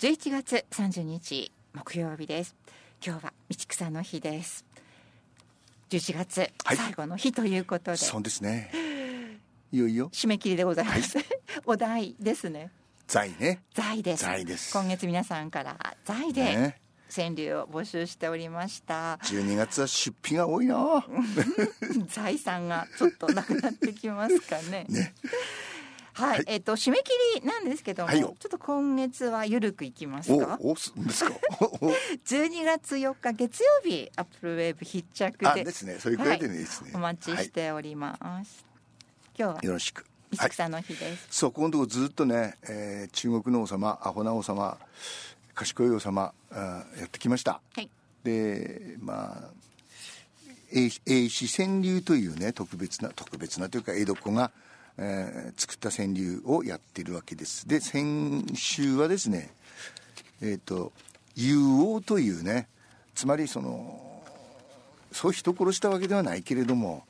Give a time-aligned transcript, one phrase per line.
[0.00, 2.56] 11月30日木曜日です。
[3.04, 4.64] 今日は道草の日です。
[5.90, 8.72] 11月最後の日ということで、はい、そうですね。
[9.70, 10.10] いよいよ。
[10.12, 11.26] 締め切りでございます、はい、
[11.64, 12.72] お題ですね。
[13.06, 13.62] 財ね。
[13.72, 14.24] 財です。
[14.24, 14.72] 財です。
[14.72, 16.74] 今月皆さんから財で、
[17.08, 19.14] 川柳を募集しておりました。
[19.22, 21.06] 12月は出費が多いな。
[22.10, 24.86] 財産がちょっとなくなってきますかね。
[24.88, 25.14] ね
[26.14, 27.10] はい、はい、えっ、ー、と締め切
[27.40, 30.58] りなんですけども、はい、ちょっと今月はゆるくいきますか？
[30.60, 31.32] お、おすですか？
[32.26, 35.64] 12月4日月曜日アップルウェーブ必着で。
[35.64, 35.98] ですね。
[35.98, 38.64] そういうくらいでね、お待ちしております。
[39.38, 40.06] 今日はよろしく。
[40.30, 41.26] 水草の日です。
[41.30, 44.78] そうこのとこずっとね、えー、中国の王様、アホな王様、
[45.54, 47.60] 賢い王様あやってきました。
[47.74, 47.88] はい。
[48.22, 49.64] で、まあ。
[50.76, 50.90] 英
[51.28, 54.50] 史川柳というね特別な特別なというか江戸っ子が
[54.98, 57.66] えー、作った川柳をやってるわけです。
[57.68, 59.50] で先週はですね
[60.40, 60.92] えっ、ー、と
[61.34, 62.68] 有王というね
[63.14, 64.22] つまりその
[65.12, 67.04] そう人殺したわけではないけれども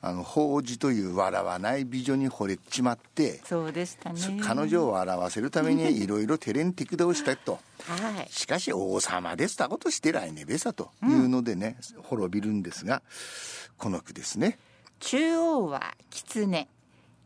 [0.00, 4.40] あの法事という笑わない美女に惚れちまってそうでしたね。
[4.42, 13.02] 彼女を笑わせるために いろいろ手練手管をしたと、はい、しかし王様ですたことして来年べさというのでね、うん、滅びるんですが
[13.76, 14.58] この句ですね。
[15.00, 16.68] 中央は狐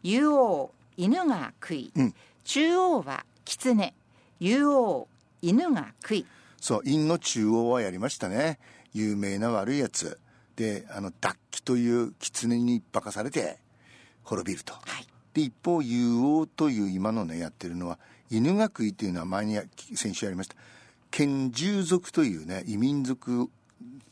[0.03, 2.15] 竜王犬が食い、うん、
[2.45, 3.95] 中央は狐
[4.41, 5.09] 竜王
[5.41, 6.27] 犬が食い
[6.61, 8.59] そう陰の中央はやりましたね
[8.93, 10.19] 有名な悪いやつ
[10.57, 13.59] であの脱気という狐に化かされて
[14.23, 17.99] 滅びると、はい、で一方竜王という今のねやってるのは
[18.31, 19.59] 犬が食いというのは前に
[19.95, 20.57] 先週やりました
[21.11, 23.51] 剣獣族というね異民族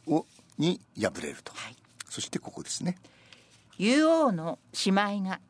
[0.06, 0.26] を
[0.58, 1.76] に敗れると、はい、
[2.08, 2.96] そしてここですね
[3.78, 5.40] 竜王の姉妹が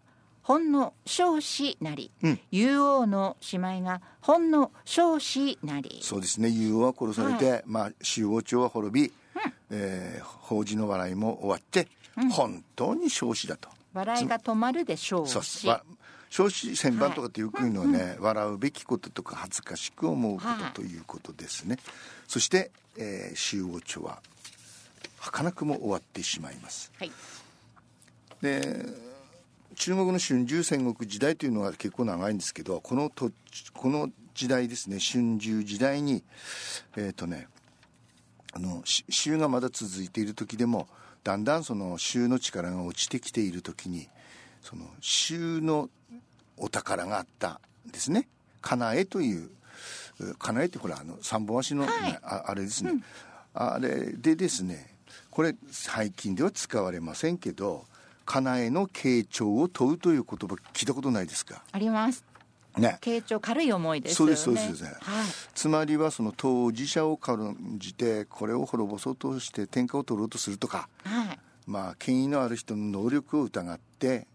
[0.50, 6.00] ほんの少子なり、うん、竜王の姉妹がほんの少子なり。
[6.02, 6.50] そうですね。
[6.50, 9.12] 竜王は殺されて、はい、まあ周王朝は滅び、うん、
[9.70, 13.68] えー、法事の笑いも終わって、うん、本当に少子だと。
[13.94, 15.40] 笑いが止まるで少子
[16.30, 18.16] 少子千番とかってよく言うのはね、はい。
[18.16, 18.22] うん。
[18.24, 20.42] 笑うべきこととか恥ずかしく思うこ
[20.74, 21.84] とということですね、はい、
[22.26, 24.20] そして、えー、周王朝は
[25.20, 27.12] 儚くも終わってしまいます、はい、
[28.42, 29.09] で
[29.76, 33.30] 中国の春秋戦国時代というのは結構長いんですけどこのと
[33.72, 36.22] この時代ですね春秋時代に
[36.96, 37.46] えっ、ー、とね
[38.52, 40.88] あの州がまだ続いている時でも
[41.22, 44.08] だんだんその州の力が落ちてきている時に
[44.62, 45.88] その州の
[46.56, 48.28] お宝があったんですね。
[48.60, 49.50] かなえという
[50.38, 53.02] かなえってほらあの三本足の、ね、はい、ああれですね、うん、
[53.54, 54.94] あれでですね
[55.30, 57.86] これ最近では使われませんけど
[58.24, 61.62] かなえの傾聴を問うという言葉聞いたことないですか？
[61.72, 62.24] あります。
[62.76, 74.28] ね、傾聴軽い思いです、ね、そうですそうです、ね、はい、つまりはその当事者を軽んじてこれを滅ぼそうとして天下を取ろうとするとか、はい、まあ権威のある人の能力を疑って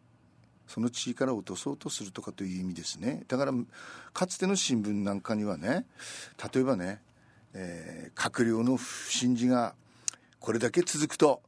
[0.67, 3.23] その地位から落とそうとするとかという意味ですね。
[3.29, 3.53] だから
[4.13, 5.85] かつての新聞なんかにはね
[6.53, 6.99] 例えばね、
[7.53, 9.75] えー、閣僚の不審事が
[10.41, 11.41] これだけ続くと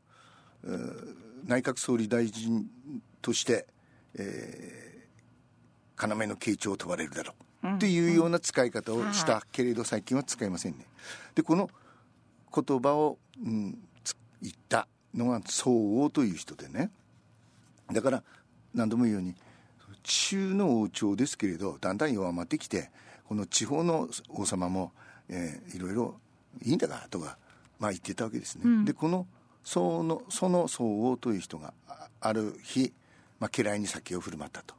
[1.46, 2.68] 内閣総理大臣
[3.22, 3.68] として、
[4.16, 10.86] えー、要の傾聴を問われるだろう、っていうような使い方をしたけれど、最近は使いませんね。
[11.36, 11.70] でこの
[12.54, 13.78] 言葉を、うん、
[14.42, 16.92] 言ったのが宋王という人でね
[17.92, 18.24] だから
[18.74, 19.36] 何度も言うように
[20.04, 22.92] 中の王朝ですけれどだんだん弱まってきて
[23.28, 24.92] この地方の王様も、
[25.30, 26.16] えー、いろいろ
[26.64, 27.38] いいんだかとか、
[27.80, 28.62] まあ、言ってたわけですね。
[28.66, 29.28] うん、でこの
[29.68, 31.74] そのその僧王という人が
[32.22, 32.94] ある日、
[33.38, 34.76] まあ、家来に酒を振る舞ったと。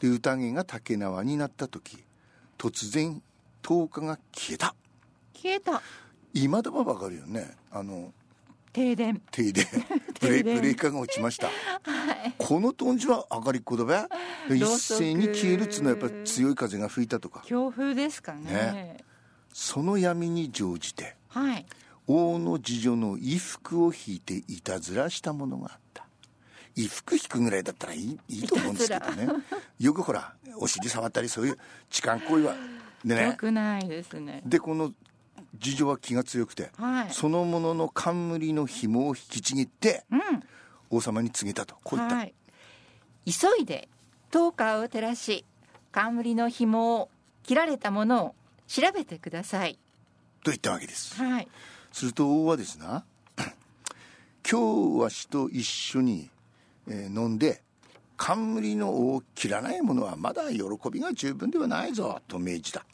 [0.00, 2.02] で宴が竹縄になった時
[2.56, 3.20] 突然
[3.62, 4.74] 10日が消えた。
[5.34, 5.82] 消えた。
[6.32, 7.54] 今でもわかるよね。
[7.70, 8.14] あの
[8.72, 9.20] 停電。
[9.30, 9.66] 停電。
[10.18, 11.52] ブレブレーカーが落ちました、は
[12.26, 13.84] い、このトンジは上がりっこだ
[14.48, 17.42] べ一斉に消えるっつうのはやっぱり強い風が吹いたとか。
[17.44, 18.96] 強風ですかね、ね、
[19.52, 21.66] その闇に乗じて、はい、
[22.06, 26.04] 王の次女の衣服を引いていたずらしたものがあった。
[26.76, 29.28] 衣服引くぐらいだったらいいいいと思うんですけどね。
[29.78, 31.58] よくほらお尻触ったりそういう
[31.88, 32.54] 痴漢行為は
[33.04, 33.26] でね。
[33.26, 34.42] よくないですね。
[34.44, 34.92] でこの
[35.60, 40.20] 次女は気が強くて、はい、そのものの冠の紐を引きちぎって、うん、
[40.90, 41.76] 王様に告げたと。
[41.84, 42.34] こう言った、はい、
[43.24, 43.88] 急いで
[44.30, 45.44] 灯火を照らし
[45.92, 47.08] 冠の紐を
[47.44, 48.34] 切られたものを
[48.66, 49.78] 調べてください。
[50.42, 51.48] と言ったわけです、はい、
[51.94, 53.04] すると王はですな
[54.50, 56.28] 今日は死と一緒に、
[56.88, 57.62] 飲んで
[58.16, 60.60] 冠の尾を切らない者はまだ喜
[60.90, 62.84] びが十分ではないぞと命じた。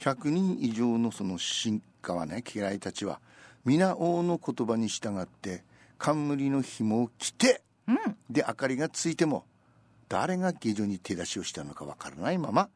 [0.00, 3.20] 100人以上のその進化はね家来たちは
[3.64, 5.62] 皆王の言葉に従って
[5.96, 7.96] 冠の紐を着て、うん、
[8.28, 9.44] で明かりがついても
[10.08, 12.68] 誰が下女に手出しをしたのかわからないまま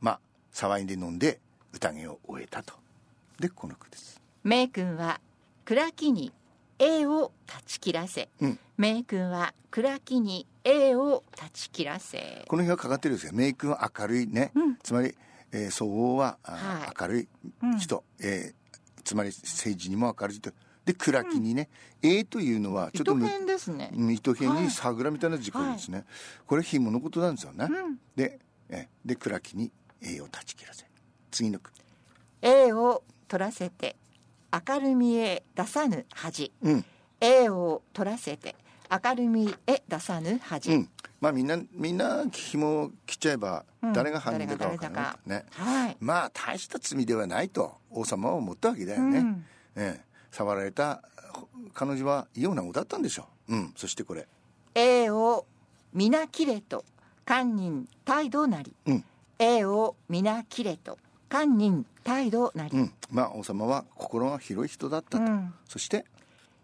[0.00, 0.20] まあ
[0.52, 1.40] 騒いで飲んで
[1.72, 2.74] 宴を終えたと。
[3.40, 4.20] でこの句です。
[4.42, 5.20] 名君は
[5.64, 6.32] 暗きに
[6.78, 8.58] A を断ち切らせ、うん。
[8.78, 12.44] 名君は暗きに A を断ち切らせ。
[12.48, 13.32] この日はかかってるんですよ。
[13.34, 14.76] 明君は明るいね、うん。
[14.82, 15.14] つまり、
[15.52, 16.94] えー、相応は、あはい。
[16.98, 17.28] 明るい
[17.62, 17.78] うん。
[17.78, 18.60] 人、えー
[19.02, 20.52] つまり政治にも明るい人。
[20.84, 21.68] で暗きにね、
[22.02, 23.90] A というのはちょっとむ糸編ですね。
[23.94, 24.64] うん糸編はい。
[24.64, 26.04] に桜みたいな字書ですね、
[26.46, 27.98] これ紐のことなんですよね、うん。
[28.16, 28.38] で
[28.68, 29.70] えーで暗きに
[30.02, 30.84] A を断ち切らせ。
[31.30, 31.70] 次の句。
[32.42, 33.96] A を取らせて
[34.52, 36.52] 明るみへ出さぬ恥。
[36.62, 36.84] うん。
[37.20, 38.56] A を取らせて
[38.90, 40.88] 明るみへ出さぬ恥、うん。
[41.20, 43.92] まあみんなみんな紐を切っちゃえばうん。
[43.92, 45.96] 誰が犯人だか分からない誰ね、はい。
[46.00, 49.44] まあ大した罪ではないと王様は思ったわけだよね、うん。
[49.76, 51.02] ええ、触られた
[51.74, 54.26] 彼女は異様な子だったんでしょう、うん、そしてこれ。
[54.74, 55.46] A を
[55.92, 56.84] 皆切れと
[57.26, 59.04] 堪忍態度なり、うん。
[59.38, 60.98] A を皆切れと
[61.30, 62.92] 堪忍態度なり、うん。
[63.10, 65.54] まあ王様は心が広い人だったと、うん。
[65.66, 66.04] そして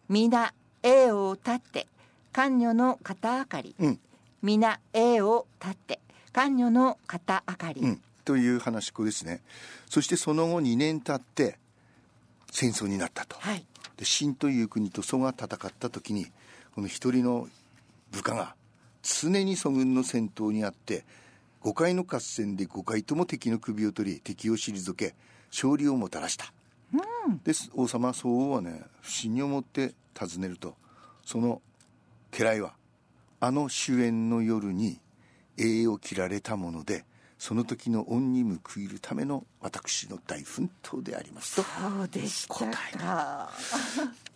[0.08, 0.52] 皆
[0.82, 1.86] A を立って
[2.32, 4.00] 官女の肩あかり、うん。
[4.42, 6.00] 皆を立って
[6.32, 8.02] 官女の肩あかり、うん。
[8.24, 9.40] という話し子ですね。
[9.88, 11.58] そしてその後2年経って
[12.50, 13.36] 戦争になったと。
[13.38, 13.64] はい。
[13.96, 16.26] で秦という国と蘇が戦った時に
[16.74, 17.48] この一人の
[18.10, 18.54] 部下が
[19.02, 21.04] 常に蘇軍の戦闘にあって
[21.66, 25.16] 5回の合戦で5回とも敵の首を取り敵を退け
[25.50, 26.52] 勝利をもたらした、
[27.42, 27.72] です。
[27.74, 30.76] 王様宋王はね不審に思って尋ねると
[31.24, 31.60] その
[32.30, 32.74] 家来は
[33.40, 35.00] あの主演の夜に
[35.58, 37.04] 栄を切られたもので
[37.38, 43.50] その時の恩に報いるための私の大奮闘でありますとそうでした答か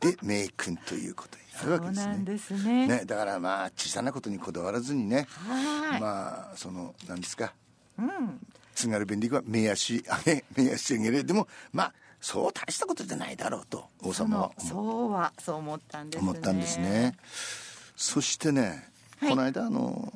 [0.01, 2.03] で名君ということになるわけですね。
[2.03, 2.87] そうなんですね。
[2.87, 7.53] ねだからまあ小さなことにこだわらずにね、はい、まあその何ですか？
[7.99, 8.39] うん。
[8.75, 16.31] 津軽弁で言えば 目足上げ目足上げれでもまあそう大したことじゃないだろうと王様は思そうはそう思ったんですね。
[16.31, 17.17] 思ったんですね。
[17.97, 18.89] そしてね、
[19.19, 19.31] はい。
[19.31, 20.13] この間あの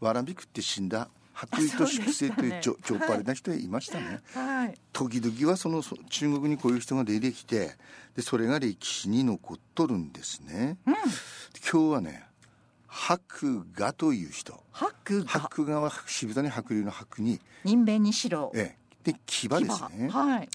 [0.00, 4.20] わらびくって死んだ白衣と粛清というあちょちょっぱれな人いましたね。
[4.34, 4.74] はい。
[4.92, 7.76] 時々はそのそ中国にこういう人が出てきて
[8.16, 10.94] でそれが歴史に残っとるんですね、うん。
[10.94, 12.24] 今日はね
[12.88, 14.60] 白画という人。
[14.72, 17.40] 白が白画は渋谷白龍の白に。
[17.64, 19.12] 人弁にしろええ。
[19.12, 19.62] で牙です
[19.96, 20.08] ね。
[20.08, 20.48] はい。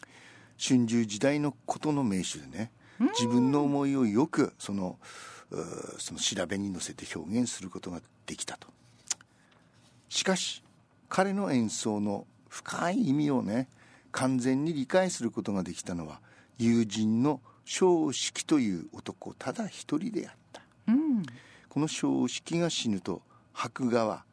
[0.57, 2.71] 春秋時代のことの名手でね
[3.13, 4.97] 自分の思いをよくその
[5.97, 8.68] その調べに乗せて表現することができたと。
[10.09, 10.62] しかし
[11.13, 13.69] 彼の演奏の深い意味をね
[14.12, 16.19] 完全に理解することができたのは
[16.57, 20.63] 友人の正式という男ただ一人であった。
[20.88, 21.24] うん
[21.69, 23.21] この正式が死ぬと
[23.54, 24.24] 白画は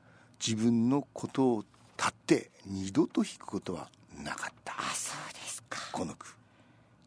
[0.40, 1.64] 自分のことを
[1.98, 4.72] 立って二度と弾くことはなかった。
[4.78, 5.80] あそうですか。
[5.92, 6.34] この句。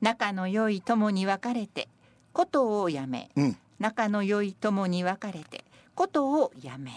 [0.02, 1.88] 仲の良い友に別れて
[2.32, 3.32] ことをやめ。
[3.36, 3.58] うん。
[3.80, 5.66] 仲の良い友に別れて
[5.96, 6.92] ことをやめ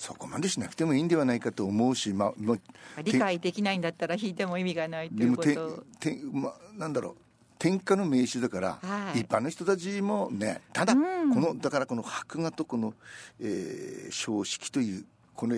[0.00, 7.16] そこまでしなくてもいいんではないかと思うし、まあ、まあ、理解できないんだったら弾いても意味がないというこでもてとて、まあ、なんだろう。
[7.58, 9.20] 天下の名手だから、はい。
[9.20, 11.34] 一般の人たちもねただ、うん。
[11.34, 12.94] このだからこの白画とこの、
[13.40, 15.54] えー、正式というこの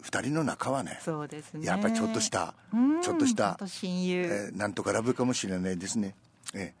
[0.00, 1.66] 二人の仲はねそうですね。
[1.66, 3.02] やっぱりちょっとした、うん。
[3.02, 6.14] ちょっとした親友、えーなんとかラブかもしれないですね。
[6.54, 6.72] え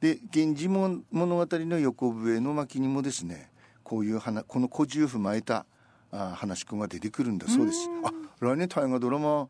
[0.00, 0.16] ー。
[0.16, 3.50] で「源氏物語」の横笛の巻にもですね
[3.82, 5.66] こういう花この古事を踏まえた
[6.16, 7.46] あ話し子が出てくるんだ。
[7.46, 7.88] そうです。
[8.04, 9.48] あ来年大河ドラマ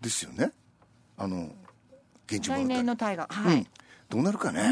[0.00, 0.52] ですよね。
[1.16, 1.50] あの
[2.30, 3.28] 「源氏物語」来年の大河。
[3.28, 3.56] はい。
[3.56, 3.66] うん、
[4.10, 4.62] どうなるかね、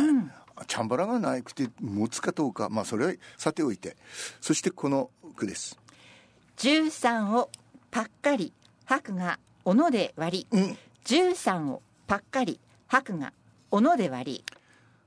[0.66, 2.68] チャンバラがなくて持つかどうか。
[2.68, 3.96] まあそれはさておいて。
[4.40, 5.78] そしてこの句です。
[6.58, 7.50] 13を
[7.90, 8.52] パッカリ
[8.84, 10.58] 白が斧で割り。
[10.58, 13.32] うん、13をパッカリ白が
[13.70, 14.44] 斧で割り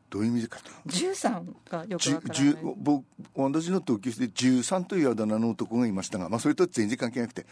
[0.09, 0.71] どういう意味かと。
[0.89, 2.57] 13がよくわからない。
[2.77, 7.45] 僕私の同級生で13というあだ名の男がいましたが、まあ、それとは全然関係なくて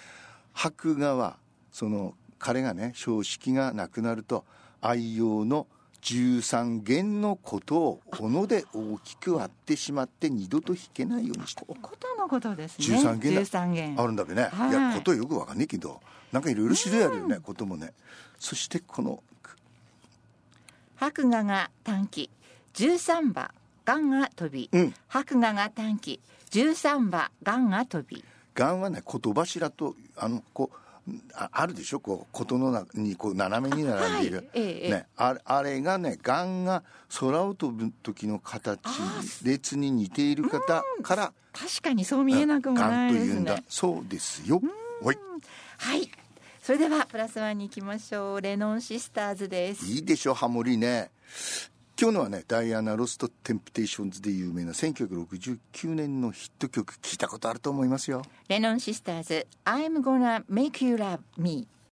[0.54, 1.38] 白画は
[1.72, 4.46] その彼がね正式がなくなると
[4.82, 5.68] 愛用の
[6.02, 12.98] 13弦のことを斧で大きく割ってしまって二度と弾けないようにしておことのことですね。
[12.98, 13.42] 13弦だ。
[13.42, 14.00] 13弦。
[14.00, 14.70] あるんだべね、はい。
[14.70, 16.00] い、やことよくわかんないけど
[16.32, 17.94] なんかいろいろ種類あるよね、こともね。
[18.40, 19.24] そしてこの
[20.98, 22.30] 白画が短期
[22.76, 23.52] 13羽
[23.86, 24.94] ガンが飛び、うん。
[25.08, 26.20] 白画が短期
[26.52, 28.24] 13羽ガンが飛び。
[28.54, 30.78] がんはね言柱とあのこう
[31.36, 32.00] ああるでしょ？
[32.00, 34.50] こう琴の中にこう斜めに並んでいる、はい。
[34.56, 36.84] ええね、あれあれがね雁が
[37.20, 38.80] 空を飛ぶ時の形
[39.44, 43.30] 列に似ている方から確かにそう見えなくもないですね。
[43.30, 44.62] 雁というんだそうですよ。
[45.02, 45.18] はい。
[45.78, 46.10] はい。
[46.64, 48.42] それではプラスワンに行きましょう。
[48.42, 49.86] レノンシスターズです。
[49.86, 51.12] いいでしょハモリね
[51.98, 58.22] 今日のはねダイアナ・ロスとテンプテーションズで有名な1969年のヒット曲聞いたことあると思いますよ。
[58.50, 61.70] レノンシスターズ I'm gonna make you love me